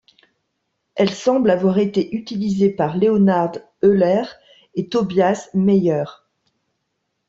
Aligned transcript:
Elle 0.95 1.11
semble 1.13 1.51
avoir 1.51 1.77
été 1.77 2.15
utilisée 2.15 2.71
par 2.71 2.97
Leonhard 2.97 3.59
Euler 3.83 4.23
et 4.73 4.89
Tobias 4.89 5.49
Mayer. 5.53 6.03